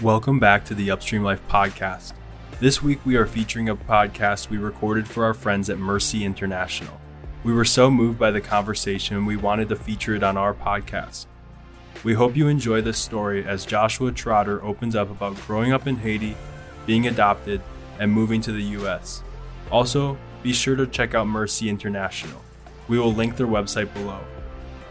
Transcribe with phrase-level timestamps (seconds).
[0.00, 2.12] Welcome back to the Upstream Life podcast.
[2.58, 7.00] This week we are featuring a podcast we recorded for our friends at Mercy International.
[7.44, 11.26] We were so moved by the conversation we wanted to feature it on our podcast.
[12.02, 15.96] We hope you enjoy this story as Joshua Trotter opens up about growing up in
[15.96, 16.36] Haiti,
[16.84, 17.60] being adopted,
[18.00, 19.22] and moving to the US.
[19.70, 22.42] Also, be sure to check out Mercy International.
[22.88, 24.20] We will link their website below.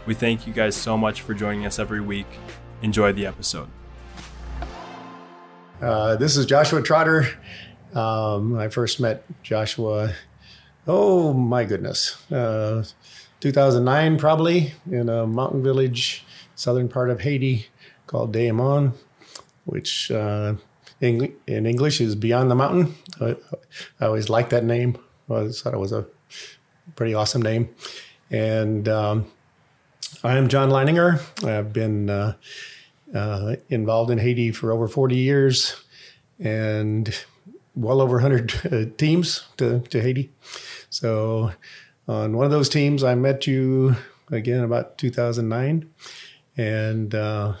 [0.06, 2.28] We thank you guys so much for joining us every week.
[2.80, 3.68] Enjoy the episode.
[5.82, 7.26] Uh, this is Joshua Trotter.
[7.92, 10.12] Um, I first met Joshua,
[10.86, 12.84] oh my goodness, uh,
[13.40, 17.66] 2009 probably in a mountain village, southern part of Haiti
[18.06, 18.92] called Daemon,
[19.64, 20.54] which uh,
[21.00, 22.94] in, in, English is Beyond the Mountain.
[23.20, 23.34] I,
[24.00, 24.96] I always liked that name.
[25.28, 26.06] I thought it was a
[26.94, 27.68] pretty awesome name.
[28.30, 29.26] And um,
[30.22, 31.44] I am John Leininger.
[31.44, 32.08] I've been
[33.14, 35.82] uh, involved in Haiti for over 40 years
[36.38, 37.14] and
[37.74, 40.30] well over 100 uh, teams to, to Haiti.
[40.90, 41.52] So,
[42.08, 43.96] on one of those teams, I met you
[44.30, 45.88] again about 2009.
[46.56, 47.54] And uh,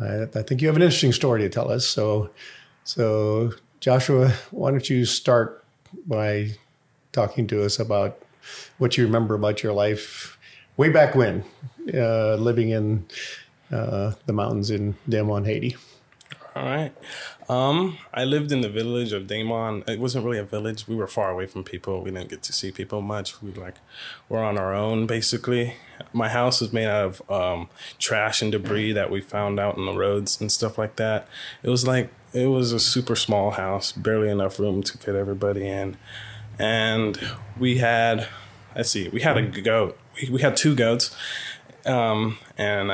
[0.00, 1.86] I, I, think you have an interesting story to tell us.
[1.86, 2.30] So,
[2.84, 5.64] so Joshua, why don't you start
[6.06, 6.52] by
[7.12, 8.18] talking to us about
[8.78, 10.38] what you remember about your life
[10.76, 11.44] way back when,
[11.92, 13.04] uh, living in
[13.70, 15.76] uh, the mountains in Damon, Haiti.
[16.58, 16.92] All right.
[17.48, 19.84] Um, I lived in the village of Damon.
[19.86, 20.88] It wasn't really a village.
[20.88, 22.02] We were far away from people.
[22.02, 23.40] We didn't get to see people much.
[23.40, 23.76] We like
[24.28, 25.74] were on our own basically.
[26.12, 29.86] My house was made out of um, trash and debris that we found out in
[29.86, 31.28] the roads and stuff like that.
[31.62, 35.66] It was like it was a super small house, barely enough room to fit everybody
[35.66, 35.96] in.
[36.58, 37.18] And
[37.58, 38.26] we had,
[38.74, 39.96] let's see, we had a goat.
[40.20, 41.14] We, we had two goats,
[41.86, 42.90] um, and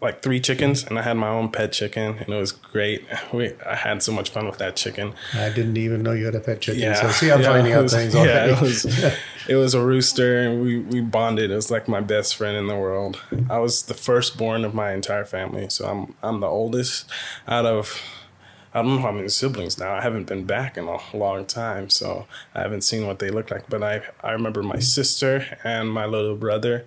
[0.00, 3.04] like three chickens, and I had my own pet chicken, and it was great.
[3.32, 5.12] We I had so much fun with that chicken.
[5.34, 6.80] I didn't even know you had a pet chicken.
[6.80, 8.50] Yeah, so see, I'm yeah, finding was, out things already.
[8.50, 8.84] Yeah, it was
[9.48, 11.50] it was a rooster, and we we bonded.
[11.50, 13.20] It was like my best friend in the world.
[13.50, 17.10] I was the firstborn of my entire family, so I'm I'm the oldest
[17.46, 18.00] out of.
[18.72, 19.94] I don't know how many siblings now.
[19.94, 23.50] I haven't been back in a long time, so I haven't seen what they look
[23.50, 23.68] like.
[23.68, 26.86] But I I remember my sister and my little brother.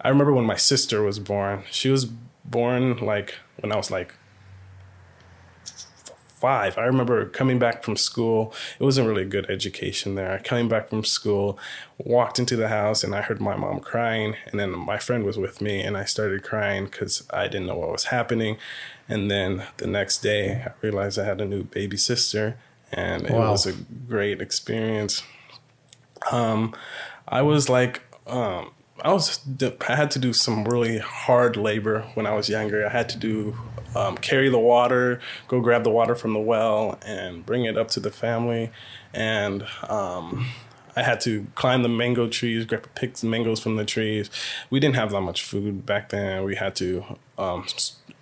[0.00, 1.62] I remember when my sister was born.
[1.70, 2.08] She was
[2.52, 4.14] born like when I was like
[6.42, 6.76] five.
[6.76, 8.52] I remember coming back from school.
[8.80, 10.40] It wasn't really a good education there.
[10.42, 11.56] Coming back from school,
[11.98, 14.34] walked into the house and I heard my mom crying.
[14.46, 17.76] And then my friend was with me and I started crying because I didn't know
[17.76, 18.56] what was happening.
[19.08, 22.58] And then the next day, I realized I had a new baby sister
[22.90, 23.52] and it wow.
[23.52, 23.74] was a
[24.08, 25.22] great experience.
[26.32, 26.74] Um,
[27.28, 29.40] I was like, um, I was
[29.88, 32.86] I had to do some really hard labor when I was younger.
[32.86, 33.56] I had to do
[33.96, 37.88] um, carry the water, go grab the water from the well, and bring it up
[37.88, 38.70] to the family,
[39.12, 40.46] and um,
[40.94, 44.30] I had to climb the mango trees, grab pick mangoes from the trees.
[44.70, 46.44] We didn't have that much food back then.
[46.44, 47.04] We had to
[47.36, 47.66] um,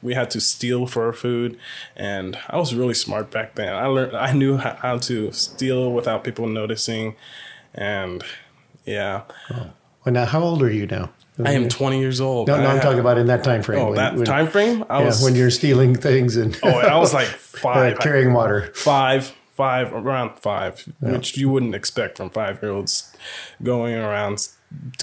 [0.03, 1.59] we had to steal for our food,
[1.95, 3.75] and I was really smart back then.
[3.75, 7.17] I learned I knew how to steal without people noticing,
[7.75, 8.25] and
[8.87, 9.23] yeah.
[9.53, 9.73] Oh.
[10.05, 11.11] Well, now, how old are you now?
[11.45, 12.49] I am 20 years old.
[12.49, 13.81] No, no, I'm talking about in that time frame.
[13.81, 14.85] Oh, when, that when, time frame?
[14.91, 18.33] I yeah, was, when you're stealing things and oh, I was like five, uh, carrying
[18.33, 18.71] water.
[18.75, 21.13] Five, five, around five, yeah.
[21.13, 23.15] which you wouldn't expect from five year olds
[23.63, 24.49] going around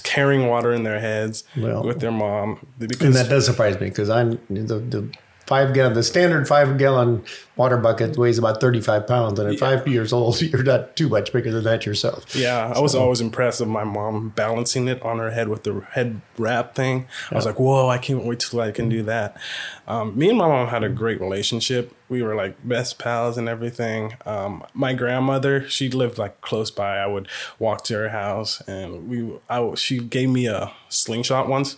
[0.03, 2.65] carrying water in their heads well, with their mom.
[2.77, 5.09] Because, and that does surprise me because I'm the, the
[5.47, 7.23] five gallon, the standard five gallon
[7.55, 9.39] water bucket weighs about 35 pounds.
[9.39, 9.59] And at yeah.
[9.59, 12.35] five years old, you're not too much bigger than that yourself.
[12.35, 12.71] Yeah.
[12.73, 12.79] So.
[12.79, 16.21] I was always impressed with my mom balancing it on her head with the head
[16.37, 17.07] wrap thing.
[17.31, 19.37] I was like, whoa, I can't wait till I can do that.
[19.87, 21.93] Um, me and my mom had a great relationship.
[22.09, 24.17] We were like best pals and everything.
[24.25, 26.97] Um, my grandmother, she lived like close by.
[26.97, 31.77] I would walk to her house and we, I, she gave me a slingshot once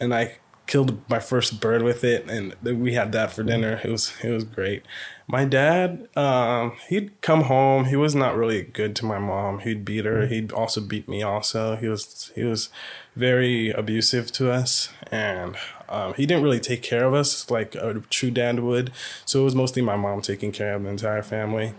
[0.00, 3.80] and I killed my first bird with it, and we had that for dinner.
[3.84, 4.82] It was it was great.
[5.26, 7.86] My dad, um, he'd come home.
[7.86, 9.60] He was not really good to my mom.
[9.60, 10.26] He'd beat her.
[10.26, 11.22] He'd also beat me.
[11.22, 12.70] Also, he was he was
[13.16, 15.56] very abusive to us, and
[15.88, 18.90] um, he didn't really take care of us like a true dad would.
[19.24, 21.74] So it was mostly my mom taking care of the entire family,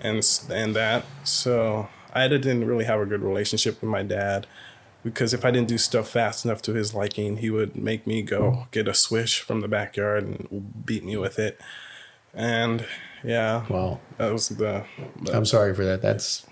[0.00, 1.04] and and that.
[1.24, 4.46] So I didn't really have a good relationship with my dad
[5.02, 8.22] because if I didn't do stuff fast enough to his liking, he would make me
[8.22, 11.60] go get a swish from the backyard and beat me with it.
[12.34, 12.86] And
[13.24, 14.84] yeah, wow, that was the.
[15.22, 16.02] the I'm sorry for that.
[16.02, 16.46] That's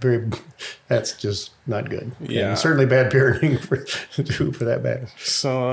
[0.00, 0.28] very.
[0.88, 2.12] That's just not good.
[2.20, 3.84] Yeah, and certainly bad parenting for
[4.52, 5.08] for that bad.
[5.18, 5.70] So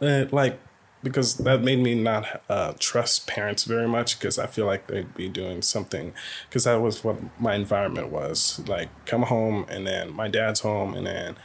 [0.00, 0.58] uh, like
[1.02, 5.14] because that made me not uh, trust parents very much because I feel like they'd
[5.14, 6.12] be doing something
[6.48, 8.60] because that was what my environment was.
[8.66, 11.36] Like come home and then my dad's home and then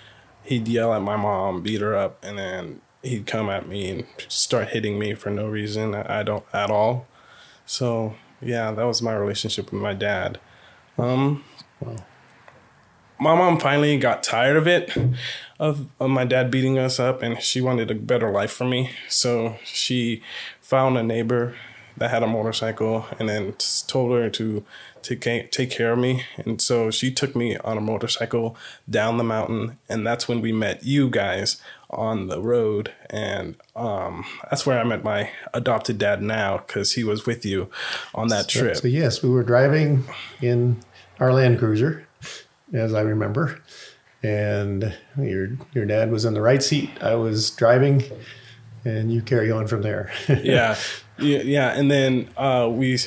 [0.43, 4.05] he'd yell at my mom beat her up and then he'd come at me and
[4.27, 7.07] start hitting me for no reason I don't at all.
[7.65, 10.39] So yeah that was my relationship with my dad.
[10.97, 11.43] Um
[11.79, 11.97] wow
[13.19, 14.95] my mom finally got tired of it,
[15.59, 18.91] of, of, my dad beating us up, and she wanted a better life for me.
[19.09, 20.21] So she
[20.61, 21.55] found a neighbor
[21.97, 23.55] that had a motorcycle, and then
[23.87, 24.65] told her to
[25.01, 26.23] take take care of me.
[26.37, 28.57] And so she took me on a motorcycle
[28.89, 34.25] down the mountain, and that's when we met you guys on the road, and um,
[34.49, 37.69] that's where I met my adopted dad now because he was with you
[38.13, 38.75] on that so, trip.
[38.75, 40.03] So yes, we were driving
[40.41, 40.81] in
[41.19, 42.04] our Land Cruiser
[42.75, 43.61] as I remember.
[44.23, 46.89] And your your dad was in the right seat.
[47.01, 48.03] I was driving,
[48.83, 50.11] and you carry on from there.
[50.29, 50.75] yeah,
[51.19, 51.73] yeah.
[51.73, 52.97] And then uh, we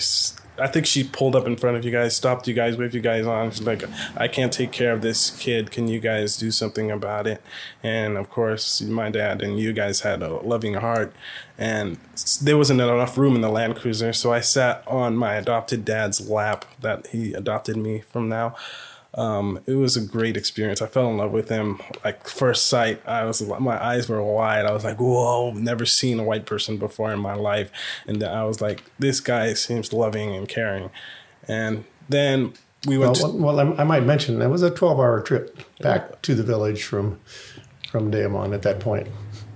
[0.61, 3.01] I think she pulled up in front of you guys, stopped you guys, waved you
[3.01, 3.51] guys on.
[3.51, 3.85] She's like,
[4.17, 5.71] I can't take care of this kid.
[5.71, 7.43] Can you guys do something about it?
[7.83, 11.13] And of course, my dad and you guys had a loving heart.
[11.57, 11.99] And
[12.43, 14.13] there wasn't enough room in the Land Cruiser.
[14.13, 18.57] So I sat on my adopted dad's lap that he adopted me from now.
[19.19, 20.81] Um, it was a great experience.
[20.81, 23.03] I fell in love with him like first sight.
[23.05, 24.65] I was my eyes were wide.
[24.65, 27.73] I was like, "Whoa!" Never seen a white person before in my life,
[28.07, 30.91] and I was like, "This guy seems loving and caring."
[31.49, 32.53] And then
[32.87, 33.19] we went.
[33.21, 36.85] Well, to- well I might mention that was a twelve-hour trip back to the village
[36.85, 37.19] from
[37.91, 39.09] from Deamon at that point.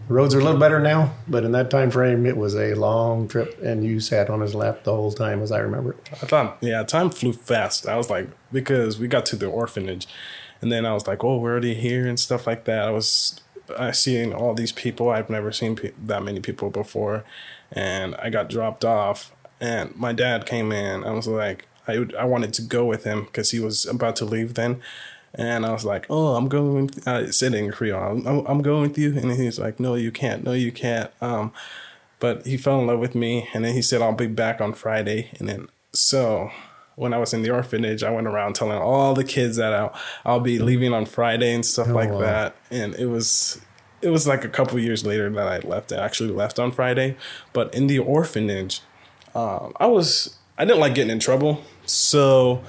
[0.09, 3.29] Roads are a little better now, but in that time frame, it was a long
[3.29, 5.97] trip, and you sat on his lap the whole time, as I remember.
[6.11, 7.87] I thought, yeah, time flew fast.
[7.87, 10.07] I was like, because we got to the orphanage,
[10.61, 12.87] and then I was like, oh, we're already here and stuff like that.
[12.87, 13.41] I was,
[13.79, 15.09] I seen all these people.
[15.09, 17.25] I've never seen pe- that many people before,
[17.71, 21.05] and I got dropped off, and my dad came in.
[21.05, 24.25] I was like, I I wanted to go with him because he was about to
[24.25, 24.83] leave then.
[25.35, 28.99] And I was like, "Oh, I'm going." I said in Creole, I'm, "I'm going with
[28.99, 30.45] you," and he's like, "No, you can't.
[30.45, 31.53] No, you can't." Um,
[32.21, 34.75] but he fell in love with me, and then he said, "I'll be back on
[34.75, 36.51] Friday." And then so
[36.97, 39.95] when I was in the orphanage, I went around telling all the kids that I'll,
[40.25, 42.21] I'll be leaving on Friday and stuff oh, like wow.
[42.21, 42.57] that.
[42.71, 43.61] And it was
[44.03, 45.93] it was like a couple years later that I left.
[45.93, 47.17] I actually left on Friday,
[47.53, 48.81] but in the orphanage,
[49.35, 52.63] um, I was I didn't like getting in trouble, so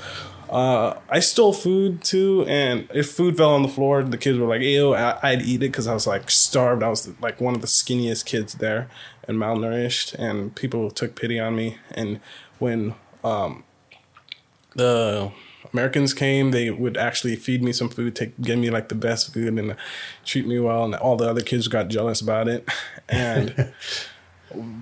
[0.53, 4.47] uh, I stole food too, and if food fell on the floor, the kids were
[4.47, 6.83] like, "Ew!" I'd eat it because I was like starved.
[6.83, 8.88] I was like one of the skinniest kids there
[9.27, 11.79] and malnourished, and people took pity on me.
[11.89, 12.19] And
[12.59, 13.63] when um,
[14.75, 15.31] the
[15.73, 19.33] Americans came, they would actually feed me some food, take give me like the best
[19.33, 19.75] food, and
[20.23, 20.85] treat me well.
[20.85, 22.69] And all the other kids got jealous about it,
[23.09, 23.73] and.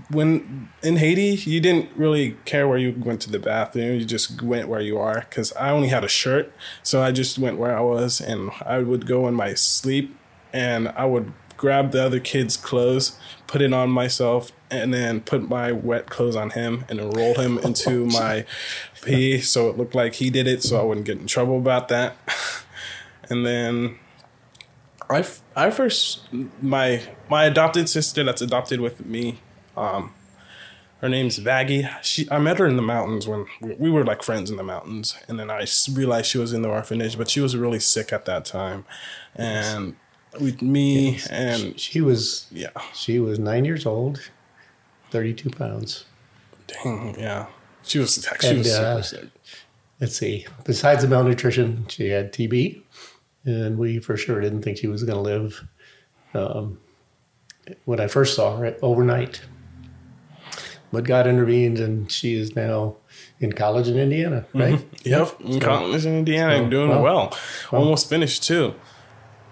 [0.09, 3.99] when in Haiti, you didn't really care where you went to the bathroom.
[3.99, 5.21] You just went where you are.
[5.21, 6.53] Because I only had a shirt,
[6.83, 10.15] so I just went where I was, and I would go in my sleep,
[10.53, 15.47] and I would grab the other kid's clothes, put it on myself, and then put
[15.47, 18.45] my wet clothes on him, and then roll him oh, into my
[19.03, 21.87] pee, so it looked like he did it, so I wouldn't get in trouble about
[21.89, 22.17] that.
[23.29, 23.99] and then
[25.09, 25.25] I,
[25.55, 26.21] I first
[26.61, 29.39] my my adopted sister that's adopted with me
[29.77, 30.13] um,
[31.01, 31.89] her name's Vaggie.
[32.03, 34.63] She I met her in the mountains when we, we were like friends in the
[34.63, 38.13] mountains, and then I realized she was in the orphanage, but she was really sick
[38.13, 38.85] at that time,
[39.35, 39.95] and
[40.39, 41.27] with me yes.
[41.27, 44.29] and she, she, was yeah she was nine years old,
[45.09, 46.05] thirty two pounds.
[46.67, 47.47] Dang, yeah,
[47.83, 49.25] she was she was uh, sick.
[49.99, 50.47] Let's see.
[50.65, 52.81] Besides the malnutrition, she had TB,
[53.45, 55.67] and we for sure didn't think she was going to live.
[56.33, 56.79] Um,
[57.85, 59.41] when I first saw her overnight,
[60.91, 62.95] but God intervened, and she is now
[63.39, 64.59] in college in Indiana, mm-hmm.
[64.59, 64.75] right?
[64.75, 65.09] Mm-hmm.
[65.09, 67.01] Yep, in college in Indiana, and doing well.
[67.01, 67.37] well.
[67.71, 68.75] Almost finished too.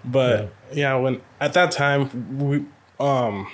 [0.04, 0.76] But yeah.
[0.76, 2.64] yeah, when at that time we,
[2.98, 3.48] um,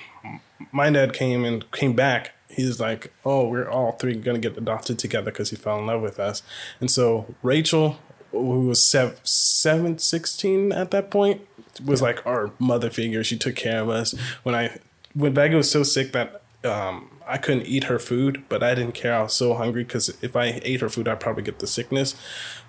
[0.73, 2.33] my dad came and came back.
[2.49, 6.03] He's like, "Oh, we're all three gonna get adopted together because he fell in love
[6.03, 6.43] with us."
[6.81, 7.99] And so Rachel,
[8.31, 11.47] who was seven, seven 16 at that point,
[11.85, 12.07] was yeah.
[12.07, 13.23] like our mother figure.
[13.25, 14.79] She took care of us when I
[15.15, 18.95] when Vaggie was so sick that um, I couldn't eat her food, but I didn't
[18.95, 19.15] care.
[19.15, 22.15] I was so hungry because if I ate her food, I'd probably get the sickness.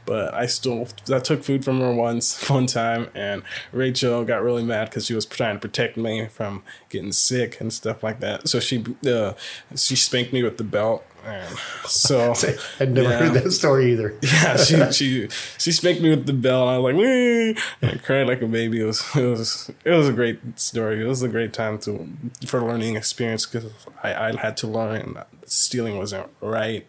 [0.05, 4.63] But I still I took food from her once one time, and Rachel got really
[4.63, 8.47] mad because she was trying to protect me from getting sick and stuff like that.
[8.47, 9.33] So she uh,
[9.75, 11.05] she spanked me with the belt.
[11.25, 12.33] And so
[12.79, 13.17] I'd never yeah.
[13.17, 14.17] heard that story either.
[14.21, 16.69] yeah, she she she spanked me with the belt.
[16.69, 17.57] I was like, Wee!
[17.81, 18.79] and I cried like a baby.
[18.79, 21.01] It was it was it was a great story.
[21.01, 22.07] It was a great time to
[22.45, 23.69] for learning experience because
[24.03, 26.87] I I had to learn stealing wasn't right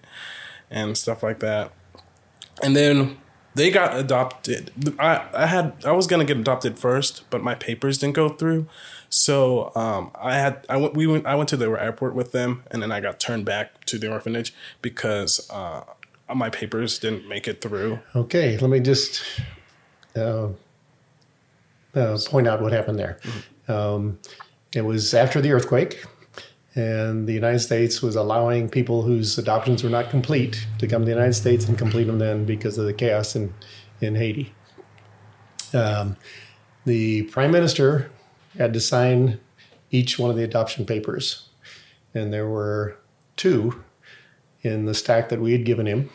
[0.70, 1.72] and stuff like that
[2.62, 3.18] and then
[3.54, 4.70] they got adopted.
[4.98, 8.66] I, I had I was gonna get adopted first, but my papers didn't go through.
[9.10, 12.62] So um, I had I went we went I went to the airport with them,
[12.70, 15.82] and then I got turned back to the orphanage because uh,
[16.34, 17.98] my papers didn't make it through.
[18.14, 19.22] Okay, let me just
[20.14, 20.48] uh,
[21.94, 23.18] uh, point out what happened there.
[23.22, 23.72] Mm-hmm.
[23.72, 24.18] Um,
[24.74, 26.04] it was after the earthquake
[26.78, 31.06] and the United States was allowing people whose adoptions were not complete to come to
[31.06, 33.52] the United States and complete them then because of the chaos in
[34.00, 34.54] in Haiti.
[35.74, 36.16] Um,
[36.84, 38.10] the prime minister
[38.56, 39.40] had to sign
[39.90, 41.48] each one of the adoption papers,
[42.14, 42.96] and there were
[43.36, 43.82] two
[44.62, 46.10] in the stack that we had given him,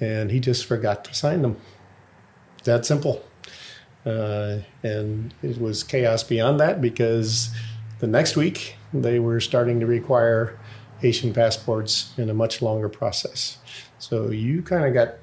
[0.00, 1.58] and he just forgot to sign them.
[2.64, 3.22] That simple.
[4.06, 7.50] Uh, and it was chaos beyond that because
[8.00, 10.58] the next week they were starting to require
[11.00, 13.58] Haitian passports in a much longer process.
[13.98, 15.14] So you kind of got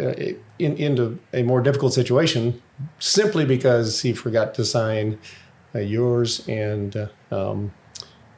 [0.00, 2.62] uh, in, into a more difficult situation
[2.98, 5.18] simply because he forgot to sign
[5.74, 7.72] uh, yours and uh, um,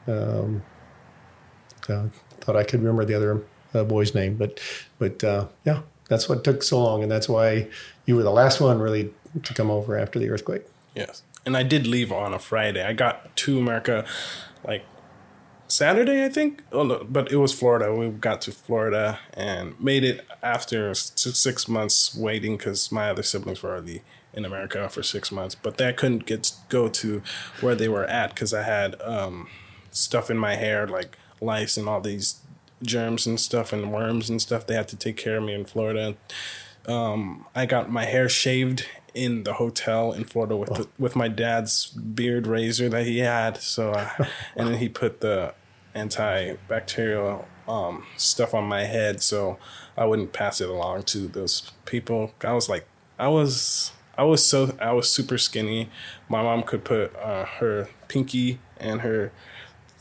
[0.07, 0.63] um,
[1.89, 2.07] uh,
[2.41, 3.43] thought I could remember the other
[3.75, 4.61] uh, boy's name, but
[4.99, 7.69] but uh, yeah, that's what took so long, and that's why
[8.07, 10.65] you were the last one really to come over after the earthquake.
[10.95, 12.85] Yes and I did leave on a Friday.
[12.85, 14.05] I got to America
[14.65, 14.85] like
[15.69, 16.63] Saturday, I think.
[16.73, 17.95] Oh, no, but it was Florida.
[17.95, 23.63] We got to Florida and made it after six months waiting because my other siblings
[23.63, 25.55] were already in America for six months.
[25.55, 27.23] But they couldn't get go to
[27.61, 29.49] where they were at because I had um,
[29.91, 32.41] stuff in my hair like lice and all these
[32.83, 34.67] germs and stuff and worms and stuff.
[34.67, 36.17] They had to take care of me in Florida.
[36.87, 41.29] Um, I got my hair shaved in the hotel in Florida with the, with my
[41.29, 43.57] dad's beard razor that he had.
[43.59, 44.11] So, uh,
[44.57, 45.55] and then he put the
[45.95, 49.59] antibacterial um, stuff on my head so
[49.97, 52.33] I wouldn't pass it along to those people.
[52.43, 52.87] I was like,
[53.19, 53.93] I was.
[54.19, 55.89] I was so I was super skinny.
[56.29, 59.33] My mom could put uh, her pinky and her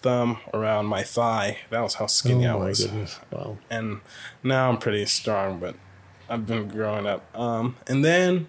[0.02, 1.60] thumb around my thigh.
[1.70, 3.20] That was how skinny oh I was.
[3.32, 3.58] Wow.
[3.70, 4.02] And
[4.44, 5.76] now I'm pretty strong, but
[6.30, 7.24] I've been growing up.
[7.38, 8.48] Um, and then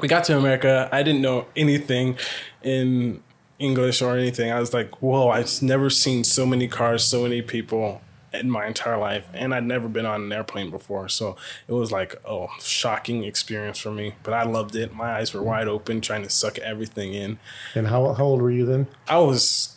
[0.00, 0.88] we got to America.
[0.92, 2.18] I didn't know anything
[2.62, 3.22] in
[3.58, 4.50] English or anything.
[4.50, 8.66] I was like, whoa, I've never seen so many cars, so many people in my
[8.66, 9.28] entire life.
[9.32, 11.08] And I'd never been on an airplane before.
[11.08, 11.36] So
[11.68, 14.14] it was like a shocking experience for me.
[14.22, 14.94] But I loved it.
[14.94, 17.38] My eyes were wide open, trying to suck everything in.
[17.74, 18.88] And how, how old were you then?
[19.08, 19.76] I was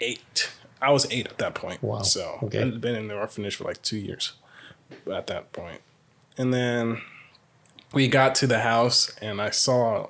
[0.00, 0.50] eight.
[0.82, 1.82] I was eight at that point.
[1.82, 2.02] Wow.
[2.02, 2.60] So okay.
[2.62, 4.32] I'd been in the orphanage for like two years
[5.10, 5.80] at that point.
[6.36, 7.00] And then
[7.94, 10.08] we got to the house and I saw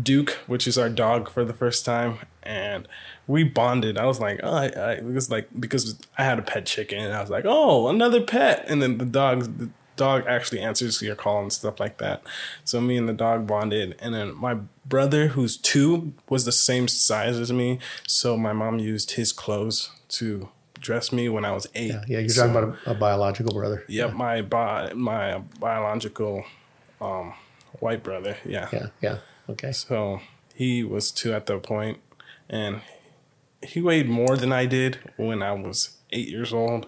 [0.00, 2.88] Duke, which is our dog, for the first time, and
[3.26, 3.96] we bonded.
[3.96, 6.98] I was like, oh, I, I it was like because I had a pet chicken,
[6.98, 11.00] and I was like, oh, another pet, and then the dog, the dog actually answers
[11.00, 12.22] your call and stuff like that.
[12.64, 16.88] So me and the dog bonded, and then my brother, who's two, was the same
[16.88, 20.48] size as me, so my mom used his clothes to
[20.80, 21.92] dress me when I was eight.
[21.92, 23.84] Yeah, yeah you're so, talking about a, a, biological brother.
[23.88, 24.14] Yep, yeah.
[24.14, 26.44] my bi- my biological
[27.04, 27.34] um,
[27.80, 28.36] white brother.
[28.44, 28.68] Yeah.
[28.72, 28.86] Yeah.
[29.00, 29.18] Yeah.
[29.48, 29.72] Okay.
[29.72, 30.20] So
[30.54, 31.98] he was two at that point,
[32.48, 32.80] and
[33.62, 36.86] he weighed more than I did when I was eight years old,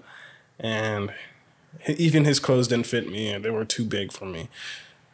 [0.59, 1.13] and
[1.87, 4.49] even his clothes didn't fit me, and they were too big for me.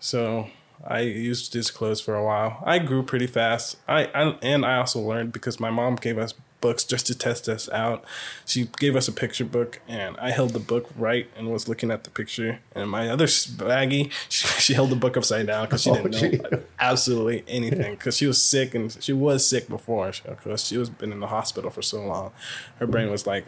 [0.01, 0.49] So
[0.85, 2.63] I used his clothes for a while.
[2.65, 3.77] I grew pretty fast.
[3.89, 7.47] I, I and I also learned because my mom gave us books just to test
[7.51, 8.03] us out.
[8.47, 11.91] She gave us a picture book, and I held the book right and was looking
[11.91, 12.61] at the picture.
[12.75, 16.51] And my other Vaggie, she, she held the book upside down because she oh, didn't
[16.51, 20.89] know absolutely anything because she was sick and she was sick before because she was
[20.89, 22.33] been in the hospital for so long.
[22.79, 23.45] Her brain was like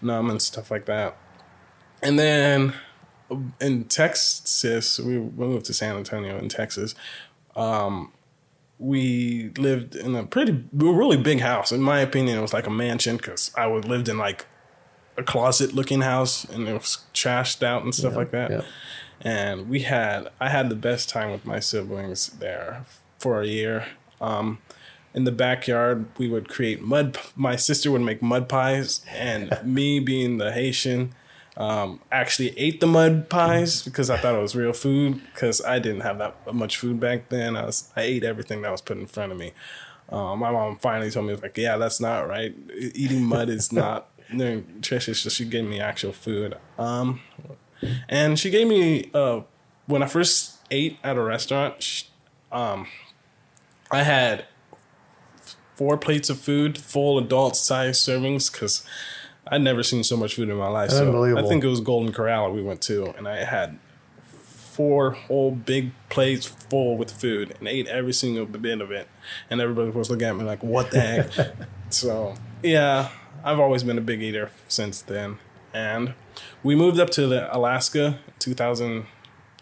[0.00, 1.16] numb and stuff like that.
[2.02, 2.74] And then
[3.60, 6.94] in Texas, we moved to San Antonio in Texas.
[7.56, 8.12] Um,
[8.78, 11.72] we lived in a pretty really big house.
[11.72, 14.46] In my opinion, it was like a mansion because I would lived in like
[15.16, 18.50] a closet looking house and it was trashed out and stuff yeah, like that.
[18.50, 18.62] Yeah.
[19.20, 22.84] And we had I had the best time with my siblings there
[23.18, 23.86] for a year.
[24.20, 24.58] Um,
[25.14, 27.18] in the backyard we would create mud.
[27.34, 31.14] My sister would make mud pies, and me being the Haitian.
[31.56, 35.78] Um, actually ate the mud pies because I thought it was real food because I
[35.78, 37.56] didn't have that much food back then.
[37.56, 39.52] I was I ate everything that was put in front of me.
[40.10, 42.54] Um, my mom finally told me like, yeah, that's not right.
[42.94, 45.20] Eating mud is not nutritious.
[45.20, 46.56] So she gave me actual food.
[46.78, 47.20] Um,
[48.08, 49.40] and she gave me uh,
[49.86, 51.82] when I first ate at a restaurant.
[51.82, 52.06] She,
[52.52, 52.86] um,
[53.90, 54.46] I had
[55.74, 58.84] four plates of food, full adult size servings, because
[59.48, 60.90] I'd never seen so much food in my life.
[60.90, 63.78] So I think it was Golden Corral that we went to, and I had
[64.76, 69.08] four whole big plates full with food and ate every single bit of it.
[69.48, 71.56] And everybody was looking at me like, "What the heck?"
[71.90, 73.10] so yeah,
[73.44, 75.38] I've always been a big eater since then.
[75.72, 76.14] And
[76.62, 79.06] we moved up to the Alaska 2000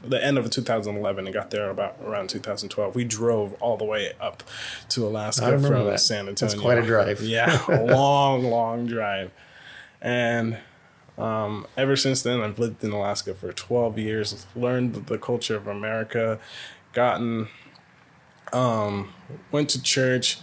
[0.07, 2.95] the end of 2011 and got there about around 2012.
[2.95, 4.43] We drove all the way up
[4.91, 6.01] to Alaska from that.
[6.01, 6.51] San Antonio.
[6.51, 7.23] That's quite a drive.
[7.23, 9.31] Yeah, a long, long drive.
[10.05, 10.59] And
[11.17, 15.67] um, ever since then, I've lived in Alaska for 12 years, learned the culture of
[15.67, 16.39] America,
[16.93, 17.49] gotten,
[18.53, 19.15] um,
[19.51, 20.41] went to church,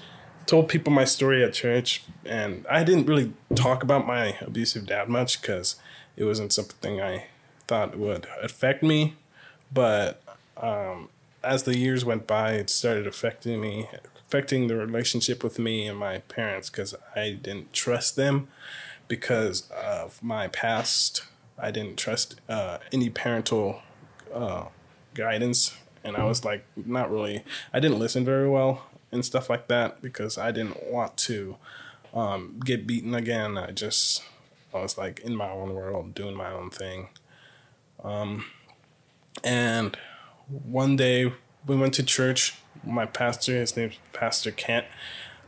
[0.47, 5.07] told people my story at church, and I didn't really talk about my abusive dad
[5.07, 5.75] much because
[6.17, 7.27] it wasn't something I
[7.67, 9.15] thought would affect me.
[9.71, 10.23] But
[10.57, 11.09] um,
[11.43, 13.89] as the years went by, it started affecting me,
[14.25, 18.47] affecting the relationship with me and my parents because I didn't trust them
[19.11, 21.25] because of my past.
[21.59, 23.81] I didn't trust uh, any parental
[24.33, 24.67] uh,
[25.13, 27.43] guidance, and I was like, not really.
[27.73, 31.57] I didn't listen very well and stuff like that because I didn't want to
[32.13, 33.57] um, get beaten again.
[33.57, 34.23] I just
[34.73, 37.09] I was like in my own world, doing my own thing.
[38.01, 38.45] Um,
[39.43, 39.97] and
[40.47, 41.33] one day
[41.67, 42.55] we went to church.
[42.81, 44.85] My pastor, his name's Pastor Kent.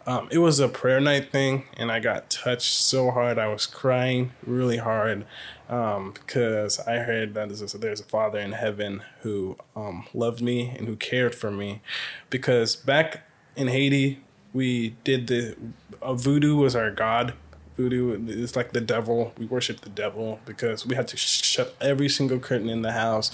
[0.05, 3.39] Um, it was a prayer night thing, and I got touched so hard.
[3.39, 5.25] I was crying really hard
[5.69, 10.87] um, because I heard that there's a, Father in heaven who um, loved me and
[10.87, 11.81] who cared for me.
[12.29, 13.21] Because back
[13.55, 15.55] in Haiti, we did the
[16.01, 17.33] uh, voodoo was our god
[17.75, 19.33] voodoo is like the devil.
[19.37, 23.31] We worship the devil because we had to shut every single curtain in the house,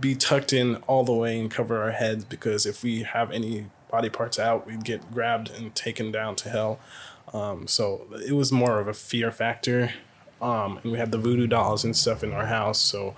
[0.00, 3.66] be tucked in all the way and cover our heads because if we have any
[3.90, 6.80] body parts out, we'd get grabbed and taken down to hell.
[7.32, 9.92] Um, so it was more of a fear factor.
[10.40, 13.14] Um, and we had the voodoo dolls and stuff in our house, so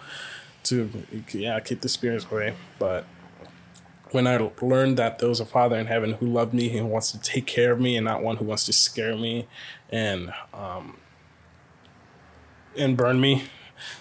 [0.64, 0.90] to
[1.32, 2.54] yeah keep the spirits away.
[2.78, 3.04] But
[4.10, 7.12] when I learned that there was a Father in heaven who loved me and wants
[7.12, 9.46] to take care of me and not one who wants to scare me
[9.90, 10.98] and um,
[12.76, 13.44] and burn me.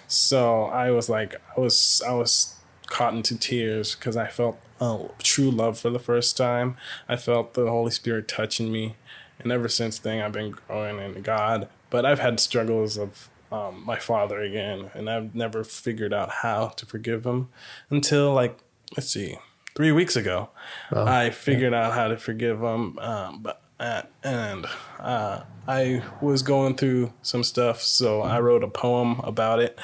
[0.06, 2.56] So I was like, I was I was
[2.86, 6.76] caught into tears because I felt uh, true love for the first time.
[7.08, 8.96] I felt the Holy Spirit touching me,
[9.38, 11.68] and ever since then I've been growing in God.
[11.88, 16.68] But I've had struggles of um, my father again, and I've never figured out how
[16.68, 17.48] to forgive him
[17.90, 18.58] until like
[18.96, 19.38] let's see
[19.76, 20.50] three weeks ago.
[20.90, 21.86] Well, I figured yeah.
[21.86, 24.66] out how to forgive him, um, but uh, and
[25.00, 29.76] uh, I was going through some stuff, so I wrote a poem about it,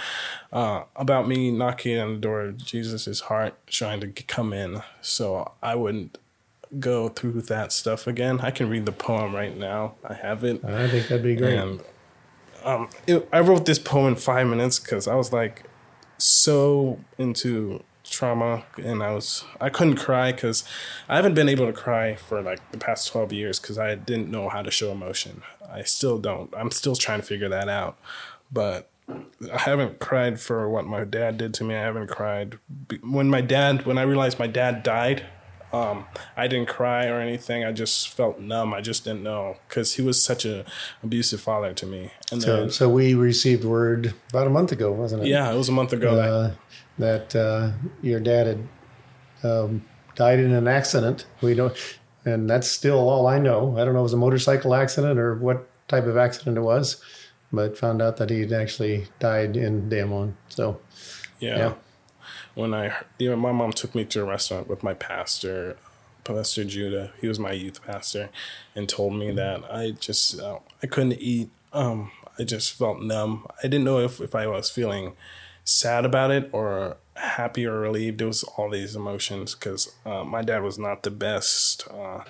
[0.52, 5.50] uh, about me knocking on the door of Jesus's heart, trying to come in, so
[5.60, 6.16] I wouldn't
[6.78, 8.40] go through that stuff again.
[8.40, 9.96] I can read the poem right now.
[10.04, 10.64] I have it.
[10.64, 11.58] I think that'd be great.
[11.58, 11.80] And,
[12.62, 15.64] um, it, I wrote this poem in five minutes because I was like
[16.18, 20.64] so into trauma and I was I couldn't cry cuz
[21.08, 24.30] I haven't been able to cry for like the past 12 years cuz I didn't
[24.30, 25.42] know how to show emotion.
[25.70, 26.52] I still don't.
[26.56, 27.98] I'm still trying to figure that out.
[28.50, 28.88] But
[29.52, 31.74] I haven't cried for what my dad did to me.
[31.74, 32.58] I haven't cried
[33.02, 35.24] when my dad when I realized my dad died.
[35.70, 37.62] Um, I didn't cry or anything.
[37.62, 38.72] I just felt numb.
[38.72, 40.64] I just didn't know because he was such an
[41.02, 42.10] abusive father to me.
[42.32, 45.28] And so, then, so we received word about a month ago, wasn't it?
[45.28, 46.18] Yeah, it was a month ago.
[46.18, 46.52] Uh,
[46.98, 48.68] that uh, your dad had
[49.42, 49.84] um,
[50.14, 51.26] died in an accident.
[51.40, 51.74] We don't,
[52.24, 53.76] and that's still all I know.
[53.78, 56.62] I don't know if it was a motorcycle accident or what type of accident it
[56.62, 57.02] was,
[57.52, 60.36] but found out that he'd actually died in Damon.
[60.48, 60.80] So,
[61.40, 61.56] yeah.
[61.56, 61.74] yeah.
[62.54, 65.76] When I, you know, my mom took me to a restaurant with my pastor,
[66.24, 67.12] Pastor Judah.
[67.20, 68.28] He was my youth pastor,
[68.74, 71.50] and told me that I just uh, I couldn't eat.
[71.72, 73.46] Um, I just felt numb.
[73.58, 75.14] I didn't know if if I was feeling
[75.68, 78.20] sad about it or happy or relieved.
[78.20, 82.24] It was all these emotions because uh, my dad was not the best uh,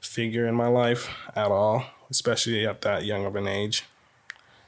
[0.00, 3.84] figure in my life at all, especially at that young of an age.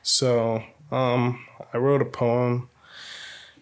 [0.02, 2.68] So um, I wrote a poem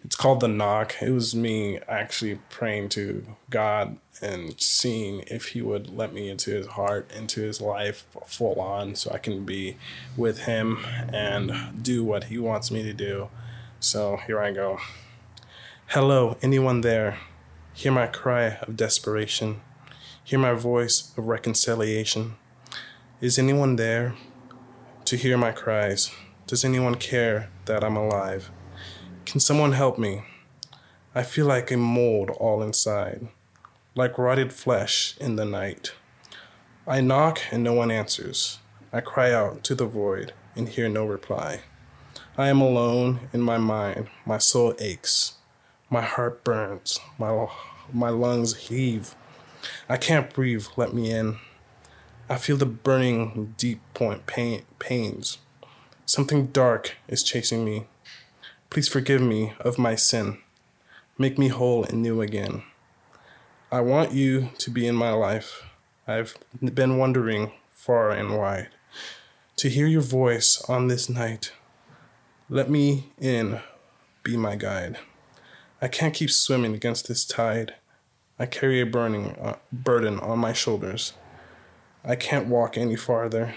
[0.03, 0.95] it's called the knock.
[1.01, 6.51] It was me actually praying to God and seeing if He would let me into
[6.51, 9.77] His heart, into His life full on, so I can be
[10.17, 10.79] with Him
[11.13, 13.29] and do what He wants me to do.
[13.83, 14.77] So here I go.
[15.87, 17.17] Hello, anyone there?
[17.73, 19.61] Hear my cry of desperation.
[20.23, 22.35] Hear my voice of reconciliation.
[23.21, 24.13] Is anyone there
[25.05, 26.11] to hear my cries?
[26.45, 28.51] Does anyone care that I'm alive?
[29.25, 30.25] Can someone help me?
[31.15, 33.29] I feel like a mold all inside,
[33.95, 35.93] like rotted flesh in the night.
[36.85, 38.59] I knock and no one answers.
[38.93, 41.61] I cry out to the void and hear no reply.
[42.41, 44.07] I am alone in my mind.
[44.25, 45.33] My soul aches.
[45.91, 46.99] My heart burns.
[47.19, 47.47] My,
[47.93, 49.13] my lungs heave.
[49.87, 50.65] I can't breathe.
[50.75, 51.37] Let me in.
[52.27, 55.37] I feel the burning, deep point pain, pains.
[56.07, 57.85] Something dark is chasing me.
[58.71, 60.39] Please forgive me of my sin.
[61.19, 62.63] Make me whole and new again.
[63.71, 65.61] I want you to be in my life.
[66.07, 68.69] I've been wandering far and wide.
[69.57, 71.51] To hear your voice on this night,
[72.51, 73.61] let me in,
[74.23, 74.99] be my guide.
[75.81, 77.75] I can't keep swimming against this tide.
[78.37, 81.13] I carry a burning uh, burden on my shoulders.
[82.03, 83.55] I can't walk any farther.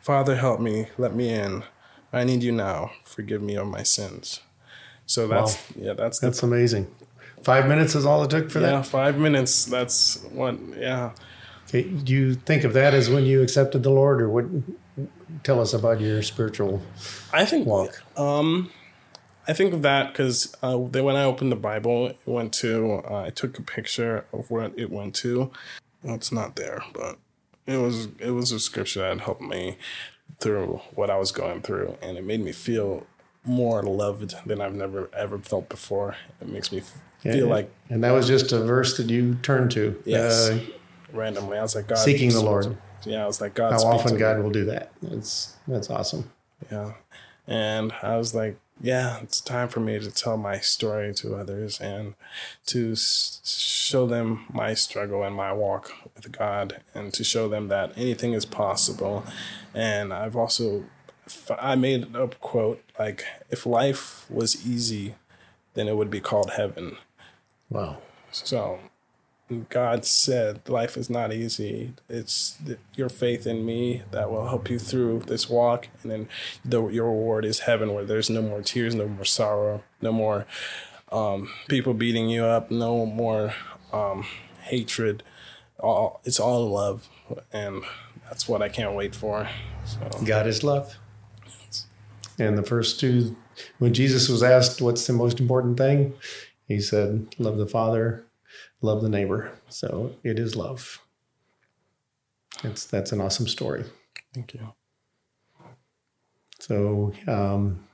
[0.00, 1.64] Father, help me, let me in.
[2.14, 2.92] I need you now.
[3.04, 4.40] Forgive me of my sins.
[5.04, 5.84] So that's wow.
[5.86, 6.86] yeah, that's that's the, amazing.
[7.42, 8.72] Five minutes is all it took for yeah, that.
[8.72, 9.66] Yeah, five minutes.
[9.66, 10.58] That's what.
[10.78, 11.10] Yeah.
[11.68, 14.46] Okay, do you think of that as when you accepted the Lord, or what?
[15.42, 16.80] Tell us about your spiritual.
[17.32, 18.02] I think walk.
[18.16, 18.70] Um,
[19.46, 23.02] I think of that because uh, when I opened the Bible, it went to.
[23.08, 25.50] Uh, I took a picture of what it went to.
[26.02, 27.18] Well, it's not there, but
[27.66, 29.76] it was it was a scripture that helped me
[30.40, 33.06] through what I was going through, and it made me feel
[33.44, 36.16] more loved than I've never ever felt before.
[36.40, 36.82] It makes me
[37.20, 37.70] feel yeah, like.
[37.90, 40.00] And that was just a verse that you turned to.
[40.04, 40.50] Yes.
[40.50, 40.60] Uh,
[41.12, 42.76] randomly, I was like, God, seeking the Lord.
[43.06, 43.72] Yeah, I was like, God.
[43.72, 44.92] How often God will do that?
[45.02, 46.30] That's that's awesome.
[46.70, 46.92] Yeah,
[47.46, 51.80] and I was like, yeah, it's time for me to tell my story to others
[51.80, 52.14] and
[52.66, 57.68] to s- show them my struggle and my walk with God, and to show them
[57.68, 59.24] that anything is possible
[59.74, 60.84] and I've also
[61.58, 65.14] I made a quote like if life was easy,
[65.74, 66.96] then it would be called heaven.
[67.70, 67.98] Wow.
[68.30, 68.78] So
[69.68, 71.92] God said life is not easy.
[72.08, 72.56] It's
[72.94, 76.28] your faith in me that will help you through this walk, and then
[76.64, 80.46] the, your reward is heaven, where there's no more tears, no more sorrow, no more
[81.12, 83.52] um, people beating you up, no more
[83.92, 84.24] um,
[84.62, 85.22] hatred.
[85.78, 87.08] All it's all love,
[87.52, 87.82] and
[88.28, 89.48] that's what I can't wait for.
[89.84, 89.98] So.
[90.24, 90.96] God is love.
[92.38, 93.36] And the first two,
[93.78, 96.14] when Jesus was asked, What's the most important thing?
[96.66, 98.24] He said, Love the Father,
[98.84, 99.52] love the neighbor.
[99.68, 101.00] So it is love.
[102.62, 103.84] It's, that's an awesome story.
[104.32, 104.72] Thank you.
[106.60, 107.84] So, um,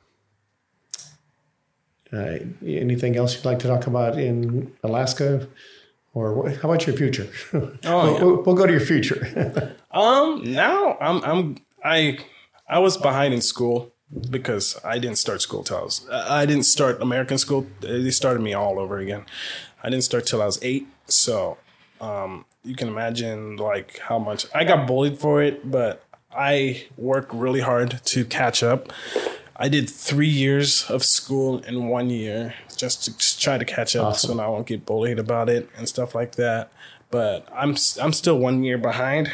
[2.13, 5.49] uh, anything else you'd like to talk about in Alaska?
[6.13, 7.29] Or how about your future?
[7.53, 8.25] Oh, we'll, yeah.
[8.25, 9.77] we'll, we'll, go to your future.
[9.93, 12.19] um, now I'm I'm I
[12.69, 13.93] I was behind in school
[14.29, 17.67] because I didn't start school till I was I didn't start American school.
[17.81, 19.25] They started me all over again.
[19.83, 21.59] I didn't start till I was eight, so
[22.01, 27.33] um, you can imagine like how much I got bullied for it, but I worked
[27.33, 28.93] really hard to catch up.
[29.57, 34.07] I did three years of school in one year just to try to catch up,
[34.07, 34.39] awesome.
[34.39, 36.73] so I won't get bullied about it and stuff like that.
[37.11, 39.31] But I'm I'm still one year behind.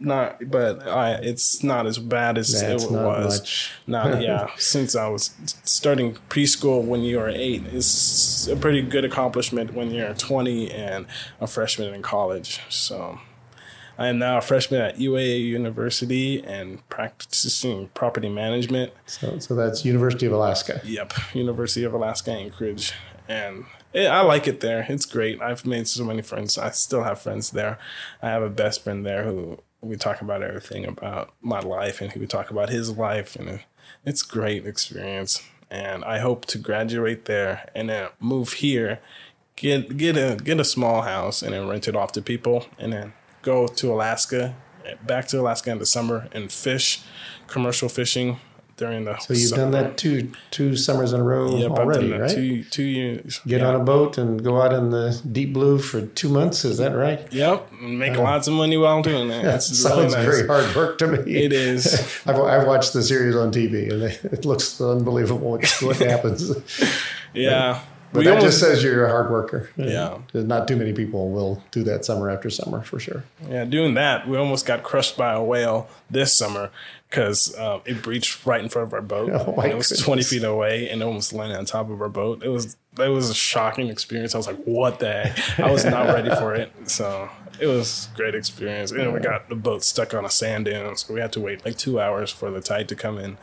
[0.00, 3.40] Not, but I, it's not as bad as That's it was.
[3.40, 3.72] Much.
[3.86, 4.48] Not yeah.
[4.56, 5.30] since I was
[5.64, 11.06] starting preschool when you were eight is a pretty good accomplishment when you're 20 and
[11.40, 12.60] a freshman in college.
[12.68, 13.20] So
[13.96, 18.92] I am now a freshman at UAA University and practicing property management.
[19.06, 20.80] So, so that's University of Alaska.
[20.84, 22.92] Yep, University of Alaska Anchorage,
[23.28, 24.84] and it, I like it there.
[24.88, 25.40] It's great.
[25.40, 26.58] I've made so many friends.
[26.58, 27.78] I still have friends there.
[28.20, 32.12] I have a best friend there who we talk about everything about my life, and
[32.12, 33.60] he would talk about his life, and
[34.04, 35.42] it's great experience.
[35.70, 39.00] And I hope to graduate there and then move here,
[39.56, 42.92] get get a get a small house, and then rent it off to people, and
[42.92, 44.56] then go to Alaska,
[45.06, 47.02] back to Alaska in the summer and fish,
[47.46, 48.40] commercial fishing
[48.76, 49.16] during the.
[49.18, 49.62] So you've summer.
[49.62, 52.30] done that two two summers in a row Yep, already, right?
[52.30, 53.40] two two years.
[53.46, 53.68] Get yeah.
[53.68, 56.64] on a boat and go out in the deep blue for two months.
[56.64, 57.30] Is that right?
[57.32, 59.44] Yep, and make lots of money while doing that.
[59.44, 60.24] That It's really sounds nice.
[60.24, 61.34] very hard work to me.
[61.36, 61.94] It is.
[62.26, 66.50] I've, I've watched the series on TV and it looks unbelievable what, what happens.
[67.32, 67.80] Yeah,
[68.12, 69.70] But we that almost just says you're a hard worker.
[69.76, 70.18] Yeah.
[70.32, 73.24] Not too many people will do that summer after summer for sure.
[73.48, 74.28] yeah doing that.
[74.28, 76.70] We almost got crushed by a whale this summer
[77.14, 79.30] because um, it breached right in front of our boat.
[79.34, 80.04] Oh, And it was goodness.
[80.04, 82.42] twenty feet away and almost landed on top of our boat.
[82.42, 84.34] It was it was a shocking experience.
[84.34, 86.72] I was like, "What the heck?" I was not ready for it.
[86.90, 87.28] So
[87.60, 88.90] it was a great experience.
[88.90, 91.64] And we got the boat stuck on a sand dune, so we had to wait
[91.64, 93.38] like two hours for the tide to come in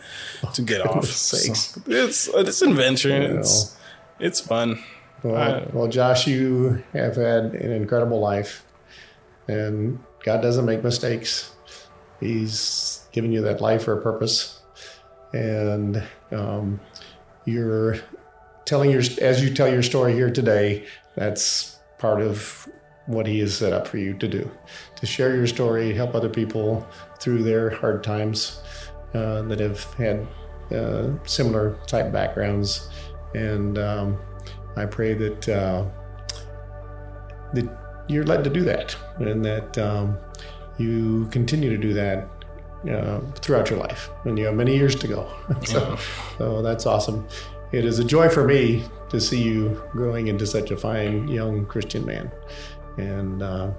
[0.53, 0.93] to get off.
[1.01, 3.39] goodness So it's it's an adventure.
[3.39, 3.75] It's
[4.19, 4.83] it's fun.
[5.23, 8.65] Well, I- well, Josh, you have had an incredible life,
[9.47, 11.51] and God doesn't make mistakes.
[12.19, 14.61] He's given you that life for a purpose,
[15.33, 16.79] and um,
[17.45, 17.97] you're
[18.65, 20.85] telling your as you tell your story here today.
[21.15, 22.67] That's part of
[23.05, 24.49] what He has set up for you to do,
[24.95, 26.87] to share your story, help other people
[27.19, 28.61] through their hard times
[29.13, 30.27] uh, that have had
[30.73, 32.89] uh, similar type backgrounds,
[33.35, 34.17] and um,
[34.75, 35.85] I pray that uh,
[37.53, 40.17] that you're led to do that, and that um,
[40.77, 42.27] you continue to do that
[42.89, 45.31] uh, throughout your life, and you have many years to go.
[45.65, 45.97] so,
[46.37, 47.27] so that's awesome.
[47.71, 51.65] It is a joy for me to see you growing into such a fine young
[51.65, 52.31] Christian man,
[52.97, 53.71] and uh,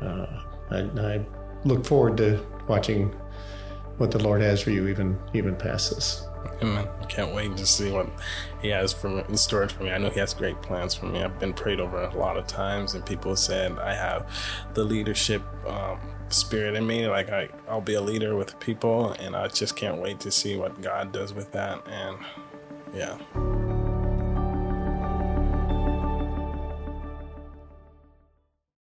[0.00, 1.26] uh, I, I
[1.64, 3.14] look forward to watching
[3.98, 6.26] what the Lord has for you, even even past this.
[6.62, 6.88] Amen.
[7.00, 8.08] I can't wait to see what
[8.60, 9.90] he has for me, in storage for me.
[9.90, 11.22] I know he has great plans for me.
[11.22, 14.30] I've been prayed over a lot of times, and people said I have
[14.74, 15.98] the leadership um,
[16.34, 17.06] spirit in me.
[17.06, 20.56] Like I, I'll be a leader with people, and I just can't wait to see
[20.56, 21.86] what God does with that.
[21.88, 22.18] And
[22.94, 23.73] yeah.